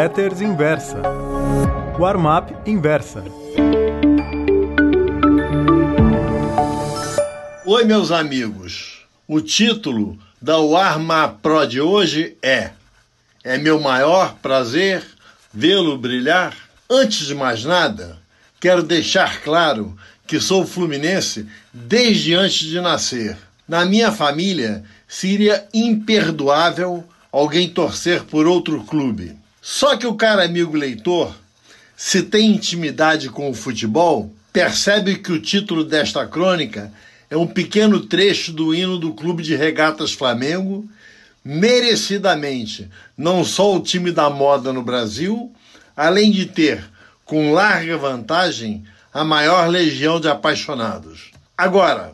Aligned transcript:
Letters 0.00 0.40
Inversa. 0.40 1.02
Warm-up 1.98 2.54
Inversa. 2.64 3.22
Oi, 7.66 7.84
meus 7.84 8.10
amigos. 8.10 9.04
O 9.28 9.42
título 9.42 10.18
da 10.40 10.56
Warm-up 10.56 11.40
Pro 11.42 11.66
de 11.66 11.82
hoje 11.82 12.34
é 12.42 12.70
É 13.44 13.58
meu 13.58 13.78
maior 13.78 14.36
prazer 14.36 15.04
vê-lo 15.52 15.98
brilhar. 15.98 16.56
Antes 16.88 17.26
de 17.26 17.34
mais 17.34 17.66
nada, 17.66 18.16
quero 18.58 18.82
deixar 18.82 19.42
claro 19.42 19.94
que 20.26 20.40
sou 20.40 20.66
fluminense 20.66 21.46
desde 21.74 22.32
antes 22.32 22.66
de 22.66 22.80
nascer. 22.80 23.36
Na 23.68 23.84
minha 23.84 24.10
família, 24.10 24.82
seria 25.06 25.68
imperdoável 25.74 27.04
alguém 27.30 27.68
torcer 27.68 28.24
por 28.24 28.46
outro 28.46 28.82
clube. 28.84 29.38
Só 29.60 29.96
que 29.96 30.06
o 30.06 30.14
cara 30.14 30.44
amigo 30.44 30.76
leitor, 30.76 31.34
se 31.96 32.22
tem 32.22 32.52
intimidade 32.52 33.28
com 33.28 33.50
o 33.50 33.54
futebol, 33.54 34.34
percebe 34.52 35.16
que 35.16 35.32
o 35.32 35.40
título 35.40 35.84
desta 35.84 36.26
crônica 36.26 36.90
é 37.28 37.36
um 37.36 37.46
pequeno 37.46 38.00
trecho 38.00 38.52
do 38.52 38.74
hino 38.74 38.98
do 38.98 39.12
Clube 39.12 39.42
de 39.42 39.54
Regatas 39.54 40.12
Flamengo, 40.12 40.88
merecidamente 41.44 42.88
não 43.16 43.44
só 43.44 43.76
o 43.76 43.80
time 43.80 44.10
da 44.10 44.30
moda 44.30 44.72
no 44.72 44.82
Brasil, 44.82 45.52
além 45.96 46.30
de 46.30 46.46
ter, 46.46 46.82
com 47.24 47.52
larga 47.52 47.96
vantagem, 47.98 48.84
a 49.12 49.22
maior 49.24 49.68
legião 49.68 50.18
de 50.18 50.28
apaixonados. 50.28 51.30
Agora, 51.56 52.12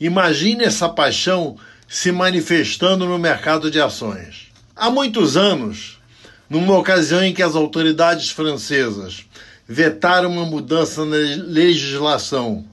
imagine 0.00 0.64
essa 0.64 0.88
paixão 0.88 1.56
se 1.86 2.10
manifestando 2.10 3.06
no 3.06 3.18
mercado 3.18 3.70
de 3.70 3.80
ações. 3.80 4.48
Há 4.74 4.90
muitos 4.90 5.36
anos, 5.36 5.97
numa 6.48 6.76
ocasião 6.76 7.22
em 7.22 7.34
que 7.34 7.42
as 7.42 7.54
autoridades 7.54 8.30
francesas 8.30 9.24
vetaram 9.66 10.32
uma 10.32 10.46
mudança 10.46 11.04
na 11.04 11.16
legislação 11.16 12.64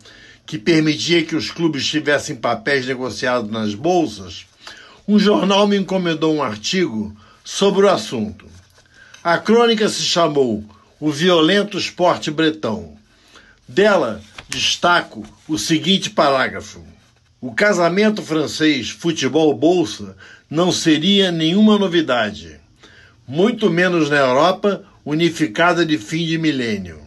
que 0.46 0.58
permitia 0.58 1.26
que 1.26 1.36
os 1.36 1.52
clubes 1.52 1.86
tivessem 1.86 2.36
papéis 2.36 2.86
negociados 2.86 3.50
nas 3.50 3.74
bolsas, 3.74 4.46
um 5.08 5.20
jornal 5.20 5.68
me 5.68 5.78
encomendou 5.78 6.34
um 6.34 6.44
artigo 6.44 7.16
sobre 7.44 7.86
o 7.86 7.90
assunto. 7.90 8.46
A 9.24 9.38
crônica 9.38 9.90
se 9.90 10.04
chamou 10.04 10.64
O 11.00 11.12
Violento 11.12 11.78
Esporte 11.78 12.30
Bretão. 12.30 12.96
Dela 13.68 14.22
destaco 14.48 15.26
o 15.48 15.58
seguinte 15.58 16.12
parágrafo: 16.12 16.84
O 17.42 17.54
casamento 17.54 18.22
francês 18.22 18.90
futebol-bolsa 18.92 20.16
não 20.50 20.72
seria 20.72 21.32
nenhuma 21.32 21.78
novidade, 21.78 22.60
muito 23.28 23.70
menos 23.70 24.10
na 24.10 24.18
Europa 24.18 24.84
unificada 25.04 25.86
de 25.86 25.98
fim 25.98 26.26
de 26.26 26.38
milênio. 26.38 27.02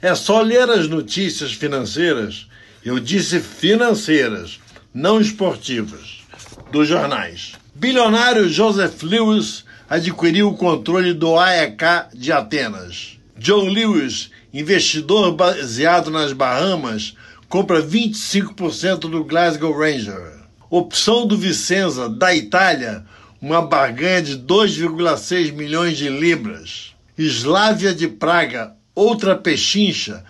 É 0.00 0.14
só 0.14 0.40
ler 0.40 0.68
as 0.68 0.88
notícias 0.88 1.52
financeiras, 1.52 2.48
eu 2.84 2.98
disse 2.98 3.40
financeiras, 3.40 4.58
não 4.92 5.20
esportivas, 5.20 6.22
dos 6.70 6.88
jornais. 6.88 7.52
Bilionário 7.74 8.48
Joseph 8.48 9.02
Lewis 9.02 9.64
adquiriu 9.88 10.48
o 10.48 10.56
controle 10.56 11.14
do 11.14 11.38
AEK 11.38 12.14
de 12.14 12.32
Atenas. 12.32 13.18
John 13.38 13.68
Lewis, 13.68 14.30
investidor 14.52 15.32
baseado 15.32 16.10
nas 16.10 16.32
Bahamas, 16.32 17.14
compra 17.48 17.82
25% 17.82 19.00
do 19.00 19.24
Glasgow 19.24 19.76
Ranger. 19.76 20.40
Opção 20.70 21.26
do 21.26 21.36
Vicenza, 21.36 22.08
da 22.08 22.34
Itália, 22.34 23.04
uma 23.42 23.60
barganha 23.60 24.22
de 24.22 24.38
2,6 24.38 25.52
milhões 25.52 25.98
de 25.98 26.08
libras. 26.08 26.94
Slávia 27.18 27.92
de 27.92 28.06
Praga, 28.06 28.76
outra 28.94 29.34
pechincha, 29.34 30.24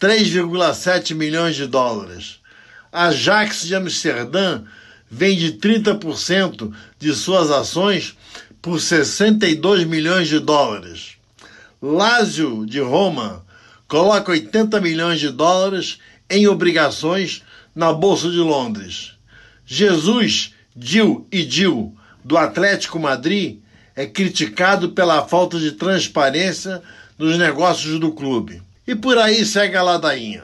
3,7 0.00 1.14
milhões 1.14 1.54
de 1.54 1.68
dólares. 1.68 2.40
Ajax 2.90 3.62
de 3.66 3.76
Amsterdã 3.76 4.64
vende 5.08 5.52
30% 5.52 6.72
de 6.98 7.14
suas 7.14 7.52
ações 7.52 8.16
por 8.60 8.80
62 8.80 9.84
milhões 9.84 10.26
de 10.26 10.40
dólares. 10.40 11.12
Lazio 11.80 12.66
de 12.66 12.80
Roma 12.80 13.46
coloca 13.86 14.32
80 14.32 14.80
milhões 14.80 15.20
de 15.20 15.30
dólares 15.30 15.98
em 16.28 16.48
obrigações 16.48 17.42
na 17.72 17.92
Bolsa 17.92 18.28
de 18.28 18.38
Londres. 18.38 19.12
Jesus, 19.64 20.52
Dil 20.74 21.26
e 21.30 21.44
Dil, 21.44 21.96
do 22.26 22.36
Atlético 22.36 22.98
Madrid, 22.98 23.60
é 23.94 24.04
criticado 24.04 24.88
pela 24.90 25.24
falta 25.28 25.60
de 25.60 25.70
transparência 25.70 26.82
nos 27.16 27.38
negócios 27.38 28.00
do 28.00 28.10
clube. 28.10 28.60
E 28.84 28.96
por 28.96 29.16
aí 29.16 29.46
segue 29.46 29.76
a 29.76 29.82
ladainha. 29.82 30.42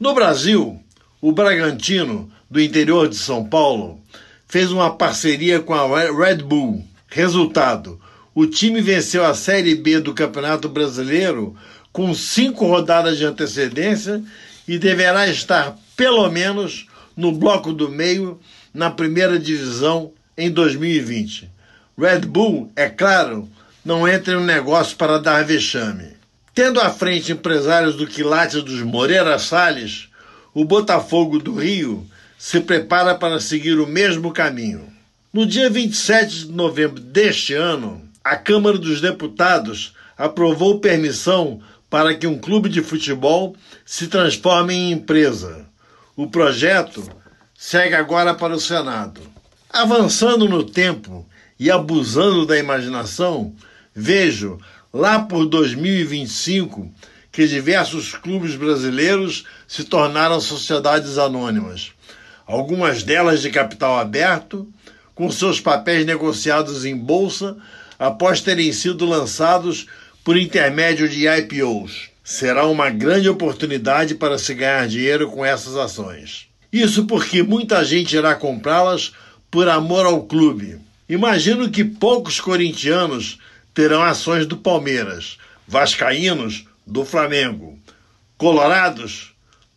No 0.00 0.14
Brasil, 0.14 0.82
o 1.20 1.30
Bragantino, 1.30 2.30
do 2.50 2.58
interior 2.58 3.10
de 3.10 3.16
São 3.16 3.44
Paulo, 3.44 4.00
fez 4.46 4.72
uma 4.72 4.96
parceria 4.96 5.60
com 5.60 5.74
a 5.74 5.86
Red 6.10 6.36
Bull 6.36 6.82
Resultado: 7.08 8.00
o 8.34 8.46
time 8.46 8.80
venceu 8.80 9.22
a 9.22 9.34
Série 9.34 9.74
B 9.74 10.00
do 10.00 10.14
Campeonato 10.14 10.66
Brasileiro 10.66 11.54
com 11.92 12.14
cinco 12.14 12.66
rodadas 12.66 13.18
de 13.18 13.26
antecedência 13.26 14.22
e 14.66 14.78
deverá 14.78 15.28
estar 15.28 15.76
pelo 15.94 16.26
menos 16.30 16.86
no 17.14 17.32
bloco 17.32 17.70
do 17.70 17.90
meio 17.90 18.40
na 18.72 18.90
primeira 18.90 19.38
divisão 19.38 20.12
em 20.38 20.50
2020. 20.50 21.50
Red 21.98 22.20
Bull, 22.20 22.72
é 22.76 22.88
claro, 22.88 23.48
não 23.84 24.06
entra 24.06 24.38
um 24.38 24.44
negócio 24.44 24.96
para 24.96 25.18
dar 25.18 25.44
vexame. 25.44 26.16
Tendo 26.54 26.80
à 26.80 26.90
frente 26.90 27.32
empresários 27.32 27.96
do 27.96 28.06
quilate 28.06 28.62
dos 28.62 28.82
Moreira 28.82 29.38
Salles, 29.38 30.08
o 30.54 30.64
Botafogo 30.64 31.38
do 31.40 31.54
Rio 31.54 32.06
se 32.38 32.60
prepara 32.60 33.16
para 33.16 33.40
seguir 33.40 33.80
o 33.80 33.86
mesmo 33.86 34.32
caminho. 34.32 34.86
No 35.32 35.44
dia 35.44 35.68
27 35.68 36.46
de 36.46 36.52
novembro 36.52 37.00
deste 37.00 37.52
ano, 37.54 38.00
a 38.22 38.36
Câmara 38.36 38.78
dos 38.78 39.00
Deputados 39.00 39.92
aprovou 40.16 40.80
permissão 40.80 41.60
para 41.90 42.14
que 42.14 42.26
um 42.26 42.38
clube 42.38 42.68
de 42.68 42.82
futebol 42.82 43.56
se 43.84 44.06
transforme 44.06 44.74
em 44.74 44.92
empresa. 44.92 45.66
O 46.16 46.28
projeto 46.28 47.08
segue 47.56 47.94
agora 47.94 48.34
para 48.34 48.54
o 48.54 48.60
Senado. 48.60 49.37
Avançando 49.78 50.48
no 50.48 50.64
tempo 50.64 51.24
e 51.56 51.70
abusando 51.70 52.44
da 52.44 52.58
imaginação, 52.58 53.54
vejo 53.94 54.58
lá 54.92 55.20
por 55.20 55.46
2025 55.46 56.92
que 57.30 57.46
diversos 57.46 58.12
clubes 58.12 58.56
brasileiros 58.56 59.44
se 59.68 59.84
tornaram 59.84 60.40
sociedades 60.40 61.16
anônimas, 61.16 61.92
algumas 62.44 63.04
delas 63.04 63.40
de 63.40 63.50
capital 63.50 63.96
aberto 63.96 64.68
com 65.14 65.30
seus 65.30 65.60
papéis 65.60 66.04
negociados 66.04 66.84
em 66.84 66.96
bolsa 66.96 67.56
após 67.96 68.40
terem 68.40 68.72
sido 68.72 69.04
lançados 69.04 69.86
por 70.24 70.36
intermédio 70.36 71.08
de 71.08 71.28
IPOs. 71.28 72.10
Será 72.24 72.66
uma 72.66 72.90
grande 72.90 73.28
oportunidade 73.28 74.16
para 74.16 74.38
se 74.38 74.54
ganhar 74.54 74.88
dinheiro 74.88 75.30
com 75.30 75.46
essas 75.46 75.76
ações. 75.76 76.48
Isso 76.72 77.04
porque 77.04 77.44
muita 77.44 77.84
gente 77.84 78.16
irá 78.16 78.34
comprá-las 78.34 79.12
por 79.50 79.68
amor 79.68 80.06
ao 80.06 80.22
clube. 80.24 80.78
Imagino 81.08 81.70
que 81.70 81.84
poucos 81.84 82.40
corintianos 82.40 83.38
terão 83.72 84.02
ações 84.02 84.46
do 84.46 84.56
Palmeiras, 84.56 85.38
vascaínos 85.66 86.66
do 86.86 87.04
Flamengo, 87.04 87.78
colorados 88.36 89.32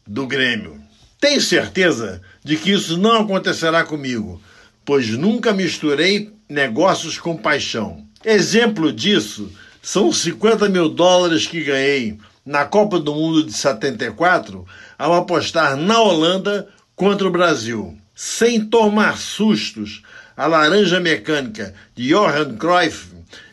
do 0.06 0.28
Grêmio. 0.28 0.82
Tenho 1.20 1.40
certeza 1.40 2.22
de 2.44 2.58
que 2.58 2.72
isso 2.72 2.98
não 2.98 3.22
acontecerá 3.22 3.84
comigo 3.84 4.42
pois 4.86 5.10
nunca 5.10 5.54
misturei 5.54 6.34
negócios 6.50 7.18
com 7.18 7.38
paixão. 7.38 8.06
Exemplo 8.26 8.92
disso 8.92 9.52
são 9.82 10.10
os 10.10 10.22
50 10.22 10.70
mil 10.70 10.90
dólares 10.90 11.48
que 11.48 11.64
ganhei 11.64 12.18
na 12.46 12.66
Copa 12.66 13.00
do 13.00 13.14
Mundo 13.14 13.44
de 13.44 13.54
74 13.54 14.66
ao 14.98 15.14
apostar 15.14 15.76
na 15.76 16.00
Holanda 16.00 16.68
contra 16.96 17.28
o 17.28 17.32
Brasil. 17.32 17.98
Sem 18.24 18.64
tomar 18.64 19.18
sustos, 19.18 20.04
a 20.38 20.46
laranja 20.46 21.00
mecânica 21.00 21.74
de 21.96 22.10
Johan 22.10 22.56
Cruyff 22.56 23.08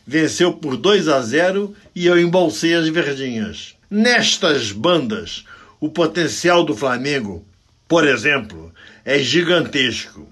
venceu 0.06 0.53
por 0.53 0.76
2 0.76 1.09
a 1.09 1.23
0 1.23 1.75
e 1.94 2.05
eu 2.05 2.20
embolsei 2.20 2.75
as 2.75 2.87
verdinhas. 2.87 3.75
Nestas 3.91 4.70
bandas, 4.70 5.47
o 5.81 5.88
potencial 5.88 6.65
do 6.65 6.76
Flamengo, 6.76 7.47
por 7.88 8.06
exemplo, 8.06 8.70
é 9.06 9.19
gigantesco. 9.20 10.29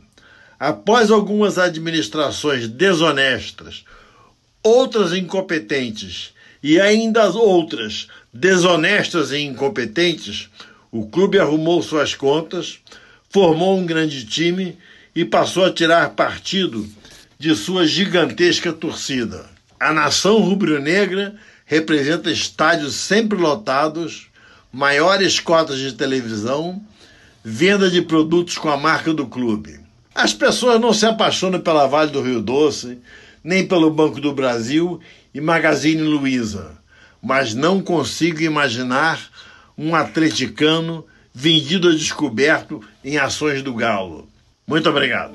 Após 0.61 1.11
algumas 1.11 1.57
administrações 1.57 2.69
desonestas, 2.69 3.87
outras 4.63 5.15
incompetentes 5.15 6.35
e 6.63 6.79
ainda 6.79 7.31
outras 7.31 8.09
desonestas 8.35 9.31
e 9.31 9.39
incompetentes, 9.39 10.51
o 10.93 11.07
clube 11.07 11.39
arrumou 11.39 11.83
suas 11.83 12.15
contas, 12.15 12.81
formou 13.31 13.79
um 13.79 13.87
grande 13.87 14.25
time 14.25 14.77
e 15.15 15.25
passou 15.25 15.65
a 15.65 15.73
tirar 15.73 16.11
partido 16.11 16.87
de 17.39 17.55
sua 17.55 17.87
gigantesca 17.87 18.73
torcida. 18.73 19.47
A 19.79 19.93
nação 19.93 20.41
rubro-negra 20.41 21.35
representa 21.65 22.31
estádios 22.31 22.95
sempre 22.95 23.39
lotados, 23.39 24.29
maiores 24.73 25.41
cotas 25.41 25.79
de 25.79 25.93
televisão, 25.93 26.83
venda 27.45 27.91
de 27.91 28.03
produtos 28.03 28.57
com 28.57 28.69
a 28.69 28.77
marca 28.77 29.13
do 29.13 29.27
clube. 29.27 29.81
As 30.15 30.33
pessoas 30.33 30.81
não 30.81 30.95
se 30.95 31.05
apaixonam 31.05 31.61
pela 31.61 31.87
Vale 31.87 32.11
do 32.11 32.23
Rio 32.23 32.41
Doce, 32.41 32.99
nem 33.45 33.67
pelo 33.67 33.91
Banco 33.91 34.21
do 34.21 34.33
Brasil 34.33 35.01
e 35.33 35.41
Magazine 35.41 36.01
Luiza, 36.01 36.79
mas 37.23 37.55
não 37.55 37.83
consigo 37.83 38.41
imaginar 38.41 39.21
um 39.77 39.95
atleticano 39.95 41.05
vendido 41.39 41.91
a 41.91 41.93
descoberto 41.93 42.83
em 43.05 43.19
ações 43.19 43.63
do 43.63 43.75
Galo. 43.75 44.27
Muito 44.67 44.89
obrigado. 44.89 45.35